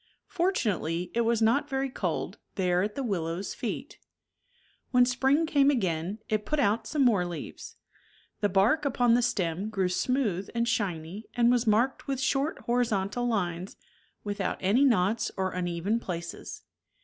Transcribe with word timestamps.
Fortunately 0.29 1.11
it 1.13 1.21
was 1.21 1.43
not 1.43 1.69
very 1.69 1.87
cold, 1.91 2.39
there 2.55 2.81
at 2.81 2.95
the 2.95 3.03
willow's 3.03 3.53
feet 3.53 3.99
When 4.89 5.05
spring 5.05 5.45
came 5.45 5.69
again, 5.69 6.17
it 6.27 6.43
put 6.43 6.59
out 6.59 6.87
some 6.87 7.05
more 7.05 7.23
leaves. 7.23 7.75
The 8.39 8.49
bark 8.49 8.83
upon 8.83 9.13
the 9.13 9.21
stem 9.21 9.69
grew 9.69 9.89
smooth 9.89 10.49
and 10.55 10.67
shiny 10.67 11.25
and 11.35 11.51
was 11.51 11.67
marked 11.67 12.07
with 12.07 12.19
short 12.19 12.61
horizontal 12.61 13.27
lines, 13.27 13.75
without 14.23 14.57
any 14.59 14.83
knots 14.85 15.29
or 15.37 15.51
uneven 15.51 15.99
places. 15.99 16.63